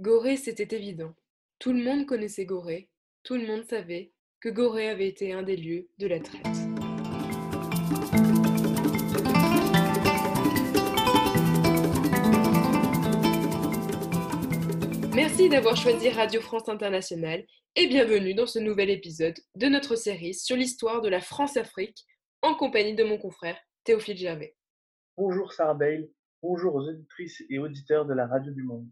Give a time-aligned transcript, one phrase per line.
[0.00, 1.12] Gorée, c'était évident.
[1.58, 2.88] Tout le monde connaissait Gorée,
[3.24, 6.44] tout le monde savait que Gorée avait été un des lieux de la traite.
[15.16, 17.44] Merci d'avoir choisi Radio France Internationale
[17.74, 22.04] et bienvenue dans ce nouvel épisode de notre série sur l'histoire de la France-Afrique
[22.42, 24.54] en compagnie de mon confrère Théophile Gervais.
[25.16, 25.76] Bonjour Sarah
[26.40, 28.86] bonjour aux auditrices et auditeurs de la Radio du Monde.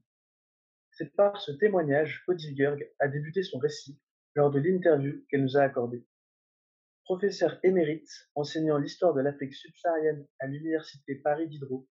[0.99, 4.01] C'est par ce témoignage qu'Odile a débuté son récit
[4.35, 6.07] lors de l'interview qu'elle nous a accordée.
[7.05, 11.87] Professeure émérite enseignant l'histoire de l'Afrique subsaharienne à l'Université Paris Diderot,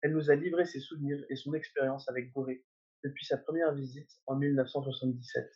[0.00, 2.64] elle nous a livré ses souvenirs et son expérience avec Gorée
[3.04, 5.52] depuis sa première visite en 1977.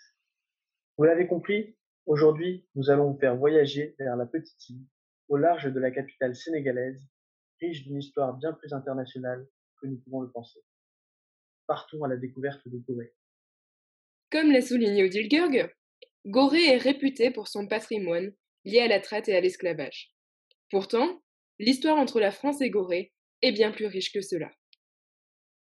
[0.98, 4.84] Vous l'avez compris, aujourd'hui, nous allons vous faire voyager vers la petite île,
[5.28, 7.02] au large de la capitale sénégalaise,
[7.62, 9.48] riche d'une histoire bien plus internationale
[9.80, 10.60] que nous pouvons le penser.
[11.70, 13.14] Partons à la découverte de Gorée.
[14.32, 15.70] Comme l'a souligné Odile Gurg,
[16.26, 18.32] Gorée est réputé pour son patrimoine
[18.64, 20.12] lié à la traite et à l'esclavage.
[20.68, 21.22] Pourtant,
[21.60, 23.12] l'histoire entre la France et Gorée
[23.42, 24.50] est bien plus riche que cela.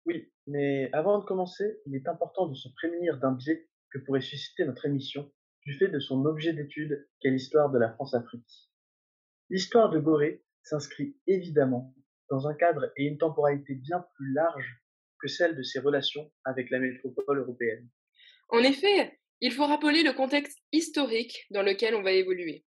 [0.07, 4.21] Oui, mais avant de commencer, il est important de se prémunir d'un biais que pourrait
[4.21, 5.31] susciter notre émission
[5.63, 8.71] du fait de son objet d'étude qu'est l'histoire de la France-Afrique.
[9.51, 11.93] L'histoire de Gorée s'inscrit évidemment
[12.31, 14.82] dans un cadre et une temporalité bien plus large
[15.27, 17.89] celle de ses relations avec la métropole européenne.
[18.49, 22.65] En effet, il faut rappeler le contexte historique dans lequel on va évoluer.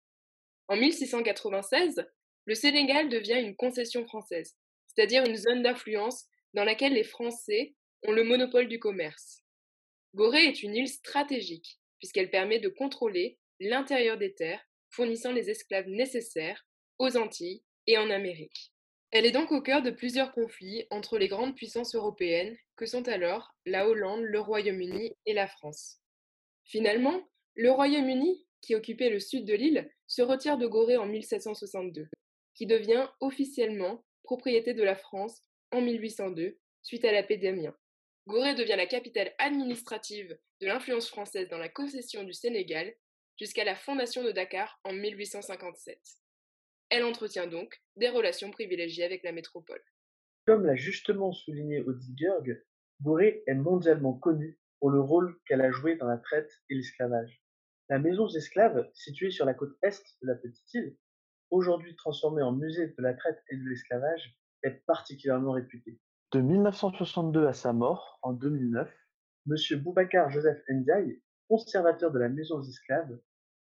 [0.67, 2.05] En 1696,
[2.45, 4.55] le Sénégal devient une concession française,
[4.87, 9.43] c'est-à-dire une zone d'influence dans laquelle les Français ont le monopole du commerce.
[10.15, 15.87] Gorée est une île stratégique, puisqu'elle permet de contrôler l'intérieur des terres, fournissant les esclaves
[15.87, 16.65] nécessaires
[16.97, 18.73] aux Antilles et en Amérique.
[19.11, 23.07] Elle est donc au cœur de plusieurs conflits entre les grandes puissances européennes que sont
[23.07, 25.99] alors la Hollande, le Royaume-Uni et la France.
[26.63, 32.07] Finalement, le Royaume-Uni, qui occupait le sud de l'île, se retire de Gorée en 1762,
[32.53, 35.41] qui devient officiellement propriété de la France
[35.71, 37.39] en 1802, suite à la paix.
[38.27, 42.93] Gorée devient la capitale administrative de l'influence française dans la concession du Sénégal
[43.39, 45.99] jusqu'à la fondation de Dakar en 1857.
[46.89, 49.81] Elle entretient donc des relations privilégiées avec la métropole.
[50.45, 52.63] Comme l'a justement souligné Odile Björg,
[53.01, 57.43] Gorée est mondialement connue pour le rôle qu'elle a joué dans la traite et l'esclavage.
[57.89, 60.97] La maison des esclaves, située sur la côte est de la petite île,
[61.51, 65.99] aujourd'hui transformée en musée de la traite et de l'esclavage, est particulièrement réputée.
[66.31, 68.91] De 1962 à sa mort, en 2009,
[69.47, 69.79] M.
[69.79, 73.19] Boubacar Joseph Ndiaye, conservateur de la maison des esclaves,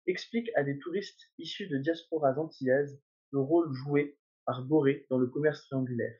[0.08, 5.28] explique à des touristes issus de diasporas antillaises le rôle joué par Gorée dans le
[5.28, 6.16] commerce triangulaire.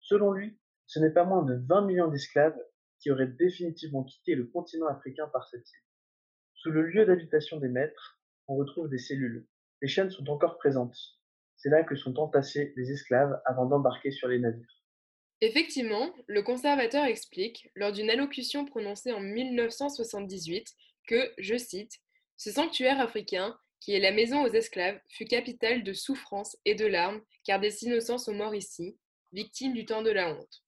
[0.00, 2.58] Selon lui, ce n'est pas moins de 20 millions d'esclaves
[3.00, 5.82] qui auraient définitivement quitté le continent africain par cette île.
[6.54, 8.18] Sous le lieu d'habitation des maîtres,
[8.48, 9.46] on retrouve des cellules.
[9.80, 10.96] Les chaînes sont encore présentes.
[11.56, 14.82] C'est là que sont entassés les esclaves avant d'embarquer sur les navires.
[15.40, 20.74] Effectivement, le conservateur explique, lors d'une allocution prononcée en 1978,
[21.06, 22.00] que, je cite,
[22.36, 26.86] ce sanctuaire africain, qui est la maison aux esclaves, fut capitale de souffrances et de
[26.86, 28.96] larmes, car des innocents sont morts ici,
[29.32, 30.64] victimes du temps de la honte.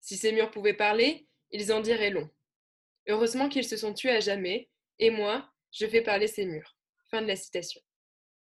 [0.00, 2.28] Si ces murs pouvaient parler, ils en diraient long.
[3.08, 6.76] Heureusement qu'ils se sont tués à jamais, et moi, je fais parler ces murs.
[7.10, 7.80] Fin de la citation.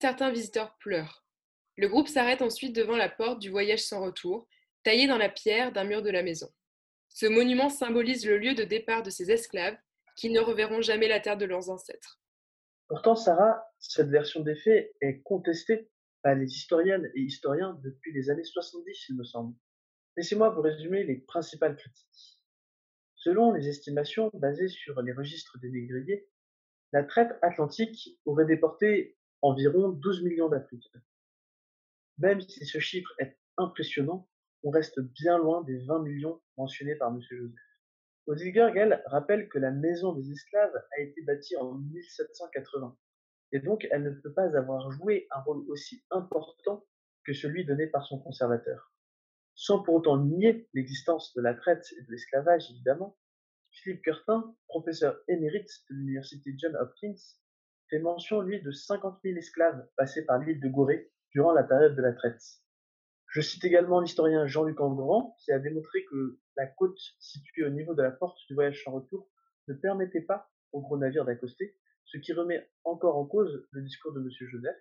[0.01, 1.25] Certains visiteurs pleurent.
[1.77, 4.49] Le groupe s'arrête ensuite devant la porte du voyage sans retour,
[4.83, 6.49] taillée dans la pierre d'un mur de la maison.
[7.09, 9.77] Ce monument symbolise le lieu de départ de ces esclaves
[10.17, 12.21] qui ne reverront jamais la terre de leurs ancêtres.
[12.89, 15.91] Pourtant, Sarah, cette version des faits est contestée
[16.23, 19.55] par les historiennes et historiens depuis les années 70, il me semble.
[20.17, 22.41] Laissez-moi vous résumer les principales critiques.
[23.17, 26.29] Selon les estimations basées sur les registres des négriers,
[26.93, 31.03] la traite atlantique aurait déporté environ 12 millions d'Africains.
[32.19, 34.29] Même si ce chiffre est impressionnant,
[34.63, 37.21] on reste bien loin des 20 millions mentionnés par M.
[37.21, 37.55] Joseph.
[38.27, 42.99] Odile rappelle que la maison des esclaves a été bâtie en 1780,
[43.53, 46.85] et donc elle ne peut pas avoir joué un rôle aussi important
[47.25, 48.93] que celui donné par son conservateur.
[49.55, 53.17] Sans pour autant nier l'existence de la traite et de l'esclavage, évidemment,
[53.71, 57.15] Philippe Curtin, professeur émérite de l'université John Hopkins,
[57.89, 61.95] fait mention, lui, de 50 000 esclaves passés par l'île de Gorée durant la période
[61.95, 62.43] de la traite.
[63.29, 67.95] Je cite également l'historien Jean-Luc Engrand, qui a démontré que la côte située au niveau
[67.95, 69.29] de la porte du voyage sans retour
[69.69, 74.13] ne permettait pas aux gros navires d'accoster, ce qui remet encore en cause le discours
[74.13, 74.31] de M.
[74.31, 74.77] Joseph.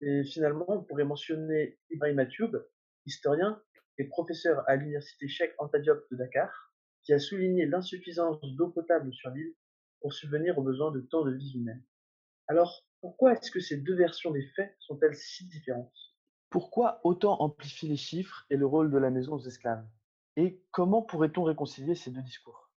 [0.00, 2.64] Et finalement, on pourrait mentionner Ibrahim Atioub,
[3.06, 3.60] historien
[3.98, 6.72] et professeur à l'université Cheikh Anta Diop de Dakar,
[7.02, 9.54] qui a souligné l'insuffisance d'eau potable sur l'île
[10.00, 11.82] pour subvenir aux besoins de tant de vies humaines.
[12.48, 15.92] Alors, pourquoi est-ce que ces deux versions des faits sont-elles si différentes?
[16.50, 19.86] Pourquoi autant amplifier les chiffres et le rôle de la maison aux esclaves?
[20.36, 22.70] Et comment pourrait-on réconcilier ces deux discours?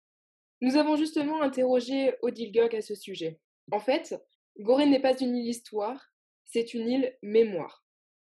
[0.60, 3.40] Nous avons justement interrogé Odile Gurg à ce sujet.
[3.70, 4.14] En fait,
[4.58, 6.12] Gorée n'est pas une île histoire,
[6.46, 7.84] c'est une île mémoire.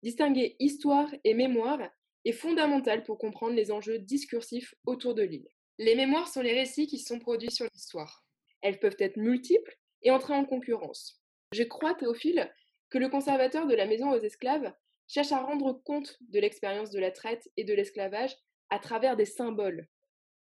[0.02, 1.80] Distinguer histoire et mémoire
[2.24, 5.48] est fondamental pour comprendre les enjeux discursifs autour de l'île.
[5.78, 8.24] Les mémoires sont les récits qui sont produits sur l'histoire.
[8.62, 11.22] Elles peuvent être multiples et entrer en concurrence.
[11.52, 12.52] Je crois, Théophile,
[12.90, 14.72] que le conservateur de la maison aux esclaves
[15.08, 18.36] cherche à rendre compte de l'expérience de la traite et de l'esclavage
[18.70, 19.86] à travers des symboles.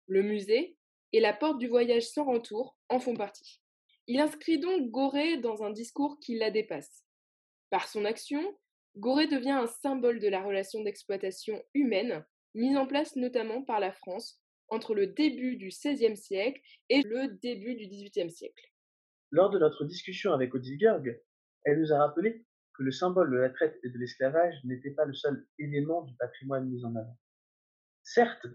[0.07, 0.77] Le musée
[1.13, 3.61] et la porte du voyage sans retour en font partie.
[4.07, 7.05] Il inscrit donc Gorée dans un discours qui la dépasse.
[7.69, 8.57] Par son action,
[8.97, 12.25] Gorée devient un symbole de la relation d'exploitation humaine
[12.55, 17.37] mise en place notamment par la France entre le début du XVIe siècle et le
[17.41, 18.71] début du XVIIIe siècle.
[19.31, 21.21] Lors de notre discussion avec Odile Gerg,
[21.65, 22.45] elle nous a rappelé
[22.75, 26.15] que le symbole de la traite et de l'esclavage n'était pas le seul élément du
[26.15, 27.17] patrimoine mis en avant.
[28.11, 28.47] Certes,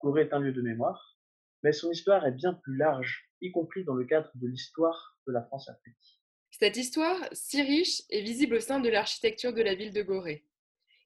[0.00, 1.16] Gorée est un lieu de mémoire,
[1.62, 5.32] mais son histoire est bien plus large, y compris dans le cadre de l'histoire de
[5.32, 6.20] la France-Afrique.
[6.50, 10.44] Cette histoire, si riche, est visible au sein de l'architecture de la ville de Gorée.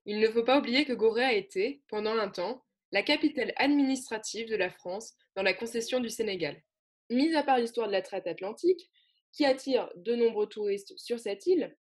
[0.07, 4.49] Il ne faut pas oublier que Gorée a été, pendant un temps, la capitale administrative
[4.49, 6.63] de la France dans la concession du Sénégal.
[7.11, 8.91] Mis à part l'histoire de la traite atlantique,
[9.33, 11.77] qui attire de nombreux touristes sur cette île,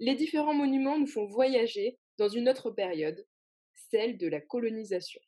[0.00, 3.26] les différents monuments nous font voyager dans une autre période,
[3.72, 5.22] celle de la colonisation.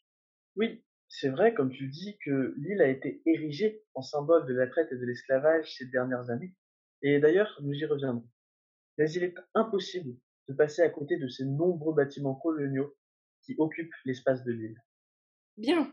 [0.59, 4.67] Oui, c'est vrai, comme tu dis, que l'île a été érigée en symbole de la
[4.67, 6.53] traite et de l'esclavage ces dernières années.
[7.01, 8.29] Et d'ailleurs, nous y reviendrons.
[8.99, 10.17] Mais il est impossible
[10.49, 12.97] de passer à côté de ces nombreux bâtiments coloniaux
[13.43, 14.83] qui occupent l'espace de l'île.
[15.57, 15.93] Bien,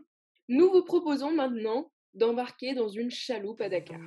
[0.49, 4.01] nous vous proposons maintenant d'embarquer dans une chaloupe à Dakar.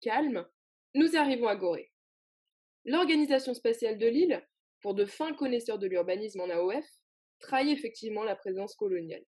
[0.00, 0.46] Calme,
[0.94, 1.92] nous arrivons à Gorée.
[2.84, 4.46] L'Organisation spatiale de l'île,
[4.80, 6.84] pour de fins connaisseurs de l'urbanisme en AOF,
[7.40, 9.24] trahit effectivement la présence coloniale.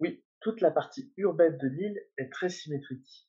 [0.00, 3.28] Oui, toute la partie urbaine de l'île est très symétrique.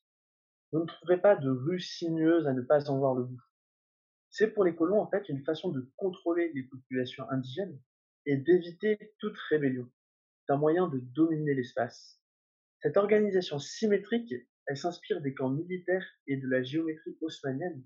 [0.72, 3.42] Vous ne trouverez pas de rues sinueuses à ne pas en voir le bout.
[4.30, 7.80] C'est pour les colons en fait une façon de contrôler les populations indigènes
[8.26, 9.88] et d'éviter toute rébellion.
[10.46, 12.20] C'est un moyen de dominer l'espace.
[12.82, 14.34] Cette organisation symétrique,
[14.68, 17.84] elle s'inspire des camps militaires et de la géométrie haussmannienne,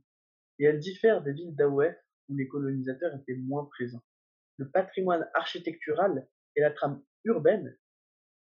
[0.60, 1.96] et elle diffère des villes d'AOF
[2.30, 4.04] où les colonisateurs étaient moins présents.
[4.58, 7.78] Le patrimoine architectural et la trame urbaine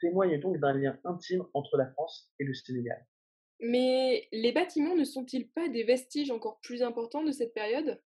[0.01, 3.07] témoignent donc d'un lien intime entre la France et le Sénégal.
[3.61, 8.03] Mais les bâtiments ne sont-ils pas des vestiges encore plus importants de cette période?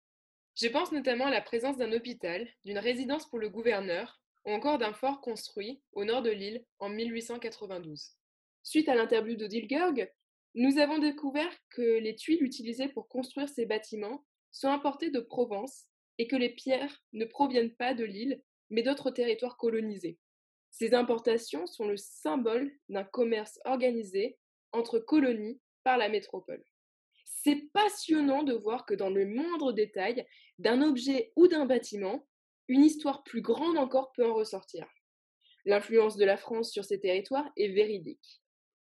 [0.61, 4.79] Je pense notamment à la présence d'un hôpital, d'une résidence pour le gouverneur, ou encore
[4.79, 8.13] d'un fort construit au nord de l'île en 1892.
[8.63, 10.13] Suite à l'interview d'Odile Gerg,
[10.59, 15.87] nous avons découvert que les tuiles utilisées pour construire ces bâtiments sont importées de Provence
[16.19, 20.19] et que les pierres ne proviennent pas de l'île, mais d'autres territoires colonisés.
[20.73, 24.37] Ces importations sont le symbole d'un commerce organisé
[24.73, 26.65] entre colonies par la métropole.
[27.25, 30.27] C'est passionnant de voir que dans le moindre détail
[30.59, 32.27] d'un objet ou d'un bâtiment,
[32.67, 34.89] une histoire plus grande encore peut en ressortir.
[35.67, 38.43] L'influence de la France sur ces territoires est véridique.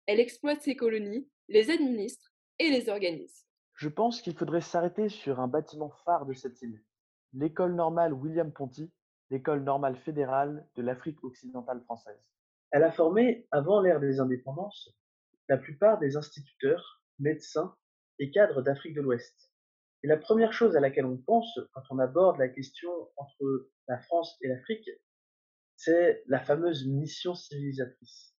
[0.05, 3.45] Elle exploite ses colonies, les administre et les organise.
[3.75, 6.81] Je pense qu'il faudrait s'arrêter sur un bâtiment phare de cette île,
[7.33, 8.89] l'école normale William Ponty,
[9.29, 12.23] l'école normale fédérale de l'Afrique occidentale française.
[12.71, 14.95] Elle a formé, avant l'ère des indépendances,
[15.49, 17.75] la plupart des instituteurs, médecins
[18.19, 19.51] et cadres d'Afrique de l'Ouest.
[20.03, 23.99] Et la première chose à laquelle on pense quand on aborde la question entre la
[23.99, 24.89] France et l'Afrique,
[25.75, 28.35] c'est la fameuse mission civilisatrice.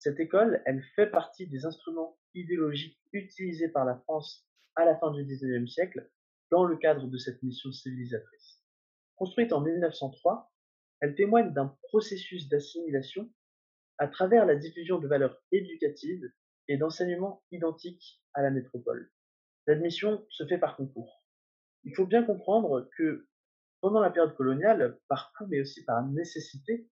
[0.00, 5.10] Cette école, elle fait partie des instruments idéologiques utilisés par la France à la fin
[5.10, 6.08] du XIXe siècle
[6.50, 8.62] dans le cadre de cette mission civilisatrice.
[9.16, 10.50] Construite en 1903,
[11.00, 13.30] elle témoigne d'un processus d'assimilation
[13.98, 16.30] à travers la diffusion de valeurs éducatives
[16.68, 19.10] et d'enseignements identiques à la métropole.
[19.66, 21.24] L'admission se fait par concours.
[21.84, 23.26] Il faut bien comprendre que
[23.80, 26.88] pendant la période coloniale, par coup mais aussi par nécessité,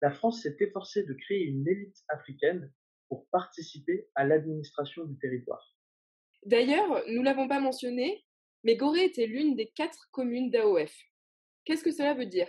[0.00, 2.72] la France s'est efforcée de créer une élite africaine
[3.08, 5.74] pour participer à l'administration du territoire.
[6.44, 8.24] D'ailleurs, nous l'avons pas mentionné,
[8.64, 10.94] mais Gorée était l'une des quatre communes d'AOF.
[11.64, 12.48] Qu'est-ce que cela veut dire?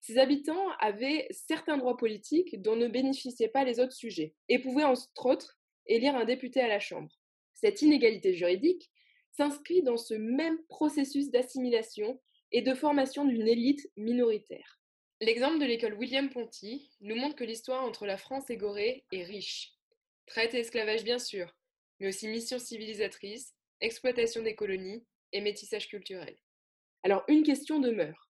[0.00, 4.84] Ses habitants avaient certains droits politiques dont ne bénéficiaient pas les autres sujets et pouvaient
[4.84, 7.10] entre autres élire un député à la Chambre.
[7.54, 8.90] Cette inégalité juridique
[9.32, 12.20] s'inscrit dans ce même processus d'assimilation
[12.52, 14.80] et de formation d'une élite minoritaire.
[15.20, 19.24] L'exemple de l'école William Ponty nous montre que l'histoire entre la France et Gorée est
[19.24, 19.74] riche.
[20.30, 21.52] Traite et esclavage bien sûr,
[21.98, 26.36] mais aussi mission civilisatrice, exploitation des colonies et métissage culturel.
[27.02, 28.30] Alors une question demeure.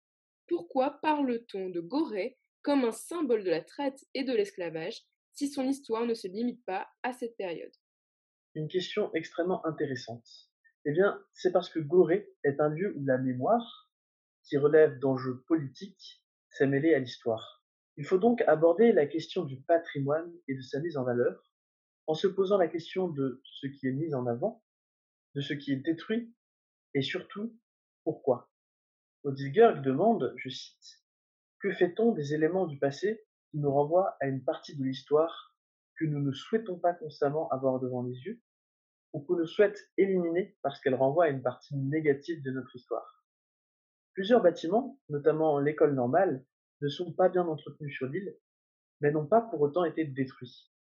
[0.49, 5.03] Pourquoi parle-t-on de Gorée comme un symbole de la traite et de l'esclavage
[5.35, 7.75] si son histoire ne se limite pas à cette période?
[8.55, 10.27] Une question extrêmement intéressante.
[10.87, 13.91] Eh bien, c'est parce que Gorée est un lieu où la mémoire,
[14.45, 17.63] qui relève d'enjeux politiques, s'est mêlée à l'histoire.
[17.99, 21.52] Il faut donc aborder la question du patrimoine et de sa mise en valeur
[22.07, 24.63] en se posant la question de ce qui est mis en avant,
[25.35, 26.35] de ce qui est détruit
[26.95, 27.57] et surtout
[28.05, 28.51] pourquoi?
[29.25, 31.03] Odilger demande, je cite,
[31.61, 35.55] Que fait-on des éléments du passé qui nous renvoient à une partie de l'histoire
[35.97, 38.43] que nous ne souhaitons pas constamment avoir devant les yeux
[39.13, 43.25] ou que nous souhaite éliminer parce qu'elle renvoie à une partie négative de notre histoire?
[44.15, 46.45] Plusieurs bâtiments, notamment l'école normale,
[46.81, 48.37] ne sont pas bien entretenus sur l'île,
[49.01, 50.72] mais n'ont pas pour autant été détruits.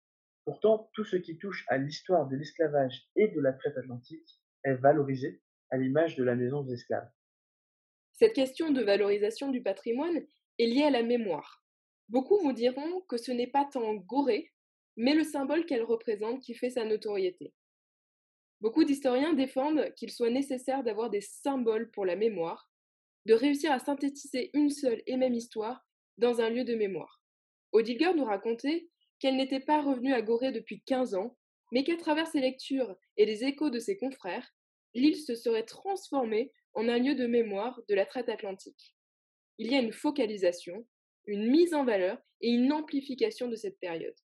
[0.45, 4.75] Pourtant, tout ce qui touche à l'histoire de l'esclavage et de la traite atlantique est
[4.75, 7.09] valorisé à l'image de la maison des esclaves.
[8.13, 10.25] Cette question de valorisation du patrimoine
[10.59, 11.63] est liée à la mémoire.
[12.09, 14.51] Beaucoup vous diront que ce n'est pas tant Gorée,
[14.97, 17.53] mais le symbole qu'elle représente qui fait sa notoriété.
[18.59, 22.69] Beaucoup d'historiens défendent qu'il soit nécessaire d'avoir des symboles pour la mémoire,
[23.25, 25.83] de réussir à synthétiser une seule et même histoire
[26.17, 27.23] dans un lieu de mémoire.
[27.71, 28.89] Odilger nous racontait
[29.21, 31.37] qu'elle n'était pas revenue à Gorée depuis 15 ans,
[31.71, 34.51] mais qu'à travers ses lectures et les échos de ses confrères,
[34.95, 38.95] l'île se serait transformée en un lieu de mémoire de la traite atlantique.
[39.59, 40.87] Il y a une focalisation,
[41.27, 44.15] une mise en valeur et une amplification de cette période.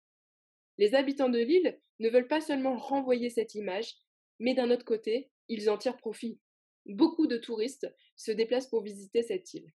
[0.79, 3.95] Les habitants de l'île ne veulent pas seulement renvoyer cette image,
[4.39, 6.39] mais d'un autre côté, ils en tirent profit.
[6.87, 9.71] Beaucoup de touristes se déplacent pour visiter cette île.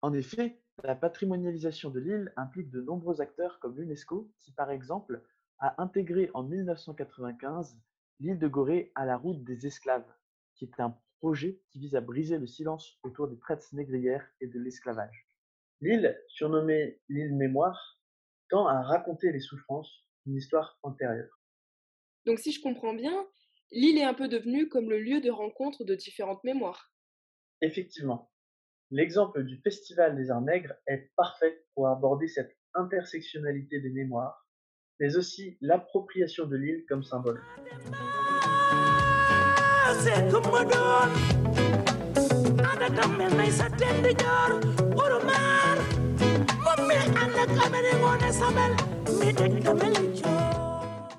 [0.00, 5.22] En effet, la patrimonialisation de l'île implique de nombreux acteurs comme l'UNESCO qui, par exemple,
[5.58, 7.78] a intégré en 1995
[8.20, 10.10] l'île de Gorée à la route des esclaves,
[10.54, 14.46] qui est un projet qui vise à briser le silence autour des traites négrières et
[14.46, 15.26] de l'esclavage.
[15.80, 18.00] L'île, surnommée l'île Mémoire,
[18.48, 21.40] tend à raconter les souffrances d'une histoire antérieure.
[22.26, 23.26] Donc si je comprends bien,
[23.72, 26.92] l'île est un peu devenue comme le lieu de rencontre de différentes mémoires.
[27.60, 28.30] Effectivement,
[28.92, 34.46] L'exemple du Festival des Arts Nègres est parfait pour aborder cette intersectionnalité des mémoires,
[35.00, 37.42] mais aussi l'appropriation de l'île comme symbole.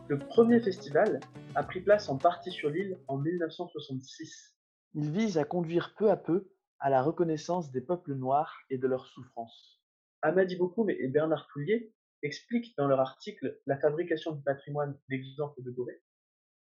[0.08, 1.20] Le premier festival
[1.56, 4.56] a pris place en partie sur l'île en 1966.
[4.94, 6.48] Il vise à conduire peu à peu
[6.80, 9.82] à la reconnaissance des peuples noirs et de leurs souffrances.
[10.22, 11.94] Amadi Bokoum et Bernard Poulier
[12.24, 16.02] expliquent dans leur article La fabrication du patrimoine, l'exemple de Gorée,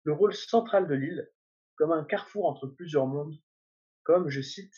[0.04, 1.30] le rôle central de l'île
[1.76, 3.36] comme un carrefour entre plusieurs mondes,
[4.04, 4.74] comme, je cite,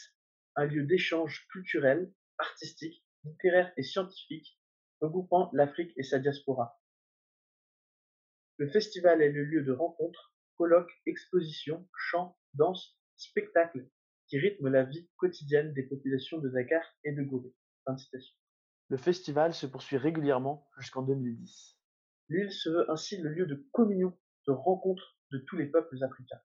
[0.54, 4.58] un lieu d'échange culturel, artistique, littéraire et scientifique
[5.00, 6.80] regroupant l'Afrique et sa diaspora.
[8.58, 13.86] Le festival est le lieu de rencontres, colloques, expositions, chants, danses, spectacles
[14.28, 17.54] qui rythme la vie quotidienne des populations de Dakar et de Gorée.
[18.88, 21.76] Le festival se poursuit régulièrement jusqu'en 2010.
[22.28, 24.16] L'île se veut ainsi le lieu de communion,
[24.46, 26.40] de rencontre de tous les peuples africains.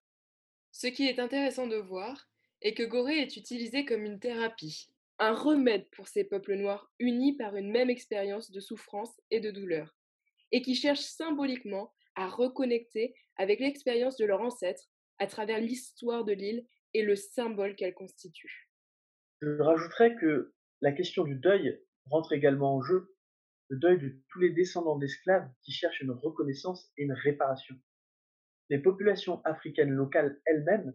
[0.71, 2.29] Ce qui est intéressant de voir
[2.61, 7.35] est que Gorée est utilisé comme une thérapie, un remède pour ces peuples noirs unis
[7.35, 9.95] par une même expérience de souffrance et de douleur,
[10.51, 16.33] et qui cherchent symboliquement à reconnecter avec l'expérience de leurs ancêtres à travers l'histoire de
[16.33, 18.69] l'île et le symbole qu'elle constitue.
[19.41, 23.15] Je rajouterais que la question du deuil rentre également en jeu,
[23.69, 27.75] le deuil de tous les descendants d'esclaves qui cherchent une reconnaissance et une réparation.
[28.69, 30.93] Les populations africaines locales elles-mêmes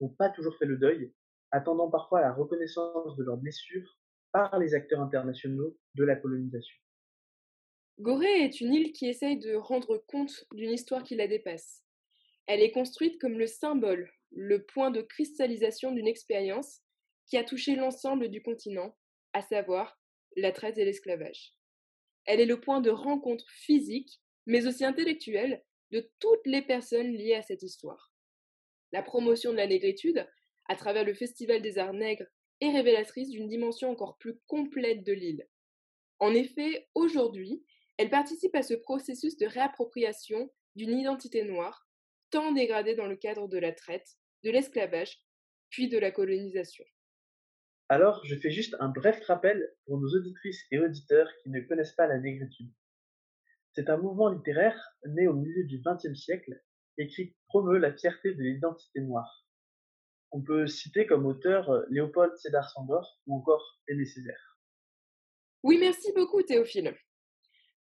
[0.00, 1.12] n'ont pas toujours fait le deuil,
[1.50, 3.98] attendant parfois la reconnaissance de leurs blessures
[4.32, 6.76] par les acteurs internationaux de la colonisation.
[8.00, 11.84] Gorée est une île qui essaye de rendre compte d'une histoire qui la dépasse.
[12.46, 16.80] Elle est construite comme le symbole le point de cristallisation d'une expérience
[17.26, 18.96] qui a touché l'ensemble du continent,
[19.32, 19.98] à savoir
[20.36, 21.54] la traite et l'esclavage.
[22.26, 27.34] Elle est le point de rencontre physique, mais aussi intellectuelle, de toutes les personnes liées
[27.34, 28.12] à cette histoire.
[28.92, 30.26] La promotion de la négritude,
[30.68, 32.26] à travers le Festival des Arts Nègres
[32.60, 35.46] et révélatrice d'une dimension encore plus complète de l'île.
[36.18, 37.64] En effet, aujourd'hui,
[37.96, 41.86] elle participe à ce processus de réappropriation d'une identité noire,
[42.30, 45.18] tant dégradée dans le cadre de la traite, de l'esclavage,
[45.70, 46.84] puis de la colonisation.
[47.88, 51.94] Alors, je fais juste un bref rappel pour nos auditrices et auditeurs qui ne connaissent
[51.94, 52.70] pas la négritude.
[53.74, 56.62] C'est un mouvement littéraire né au milieu du XXe siècle
[56.96, 59.44] et qui promeut la fierté de l'identité noire.
[60.30, 64.58] On peut citer comme auteur euh, Léopold Sédar Sandor ou encore Aimé Césaire.
[65.62, 66.94] Oui, merci beaucoup Théophile.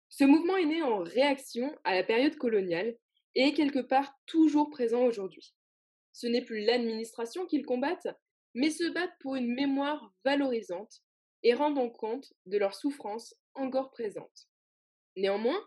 [0.08, 2.96] Ce mouvement est né en réaction à la période coloniale
[3.34, 5.54] et est quelque part toujours présent aujourd'hui.
[6.12, 8.08] Ce n'est plus l'administration qu'ils combattent,
[8.54, 11.02] mais se battent pour une mémoire valorisante
[11.42, 14.48] et rendant compte de leurs souffrances encore présentes.
[15.16, 15.60] Néanmoins,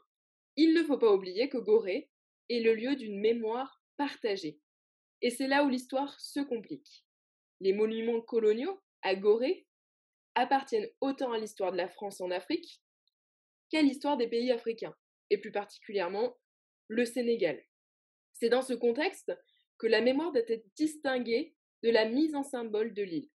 [0.55, 2.09] il ne faut pas oublier que Gorée
[2.49, 4.59] est le lieu d'une mémoire partagée.
[5.21, 7.05] Et c'est là où l'histoire se complique.
[7.59, 9.67] Les monuments coloniaux, à Gorée,
[10.35, 12.81] appartiennent autant à l'histoire de la France en Afrique
[13.69, 14.95] qu'à l'histoire des pays africains,
[15.29, 16.37] et plus particulièrement
[16.87, 17.63] le Sénégal.
[18.33, 19.31] C'est dans ce contexte
[19.77, 23.29] que la mémoire doit être distinguée de la mise en symbole de l'île.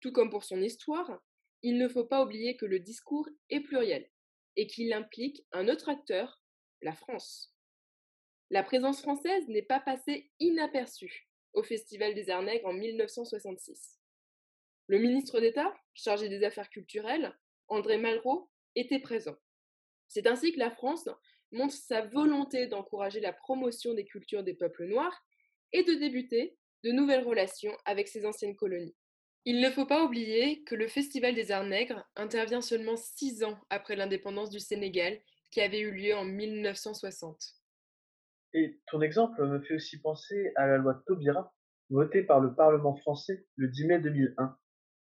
[0.00, 1.22] Tout comme pour son histoire,
[1.62, 4.10] il ne faut pas oublier que le discours est pluriel
[4.56, 6.42] et qu'il implique un autre acteur,
[6.82, 7.54] la France.
[8.50, 13.98] La présence française n'est pas passée inaperçue au Festival des Arts Nègres en 1966.
[14.86, 17.34] Le ministre d'État, chargé des Affaires culturelles,
[17.68, 19.36] André Malraux, était présent.
[20.08, 21.08] C'est ainsi que la France
[21.52, 25.24] montre sa volonté d'encourager la promotion des cultures des peuples noirs
[25.74, 28.94] et de débuter de nouvelles relations avec ses anciennes colonies.
[29.44, 33.58] Il ne faut pas oublier que le Festival des Arts Nègres intervient seulement six ans
[33.68, 35.18] après l'indépendance du Sénégal
[35.50, 37.36] qui avait eu lieu en 1960.
[38.54, 41.52] Et ton exemple me fait aussi penser à la loi Taubira,
[41.90, 44.56] votée par le Parlement français le 10 mai 2001.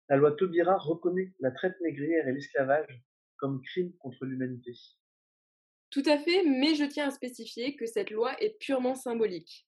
[0.08, 3.04] La loi Taubira reconnaît la traite négrière et l'esclavage
[3.36, 4.72] comme crime contre l'humanité.
[5.90, 9.66] Tout à fait, mais je tiens à spécifier que cette loi est purement symbolique.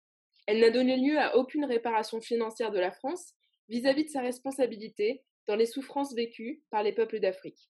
[0.48, 3.34] Elle n'a donné lieu à aucune réparation financière de la France
[3.68, 7.70] vis-à-vis de sa responsabilité dans les souffrances vécues par les peuples d'Afrique.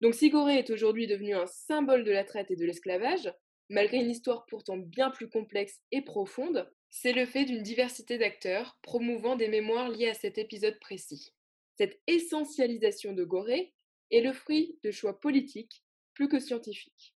[0.00, 3.32] Donc si Gorée est aujourd'hui devenu un symbole de la traite et de l'esclavage,
[3.68, 8.76] malgré une histoire pourtant bien plus complexe et profonde, c'est le fait d'une diversité d'acteurs
[8.82, 11.32] promouvant des mémoires liées à cet épisode précis.
[11.78, 13.72] Cette essentialisation de Gorée
[14.10, 15.84] est le fruit de choix politiques
[16.14, 17.14] plus que scientifiques.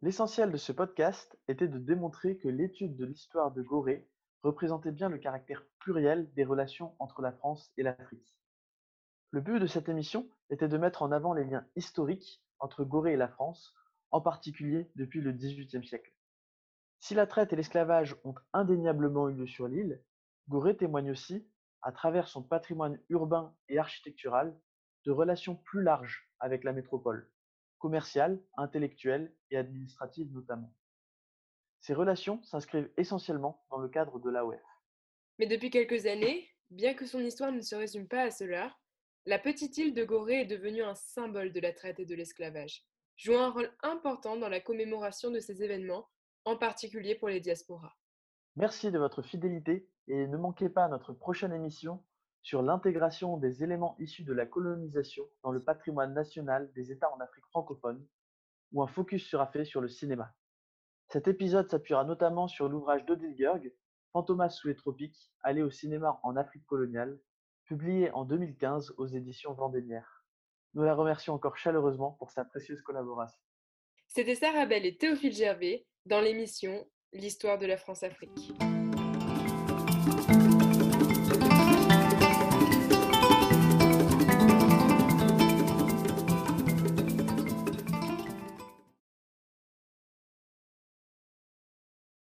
[0.00, 4.08] L'essentiel de ce podcast était de démontrer que l'étude de l'histoire de Gorée
[4.42, 8.26] représentait bien le caractère pluriel des relations entre la France et l'Afrique.
[9.30, 13.14] Le but de cette émission était de mettre en avant les liens historiques entre Gorée
[13.14, 13.74] et la France
[14.10, 16.12] en particulier depuis le XVIIIe siècle.
[17.00, 20.02] Si la traite et l'esclavage ont indéniablement eu lieu sur l'île,
[20.48, 21.48] Gorée témoigne aussi,
[21.80, 24.56] à travers son patrimoine urbain et architectural,
[25.04, 27.28] de relations plus larges avec la métropole,
[27.78, 30.72] commerciales, intellectuelles et administratives notamment.
[31.82, 34.60] Ces relations s'inscrivent essentiellement dans le cadre de l'AOF.
[35.38, 38.74] Mais depuis quelques années, bien que son histoire ne se résume pas à cela,
[39.26, 42.84] la petite île de Gorée est devenue un symbole de la traite et de l'esclavage
[43.16, 46.08] joue un rôle important dans la commémoration de ces événements,
[46.44, 47.94] en particulier pour les diasporas.
[48.56, 52.02] Merci de votre fidélité et ne manquez pas notre prochaine émission
[52.42, 57.20] sur l'intégration des éléments issus de la colonisation dans le patrimoine national des États en
[57.20, 58.04] Afrique francophone,
[58.72, 60.34] où un focus sera fait sur le cinéma.
[61.12, 63.70] Cet épisode s'appuiera notamment sur l'ouvrage d'Odile Gerg,
[64.14, 67.20] Fantomas sous les tropiques, aller au cinéma en Afrique coloniale,
[67.66, 70.24] publié en 2015 aux éditions Vendémiaire.
[70.72, 73.38] Nous la remercions encore chaleureusement pour sa précieuse collaboration.
[74.08, 78.54] C'était Sarah Bell et Théophile Gervais dans l'émission L'histoire de la France-Afrique.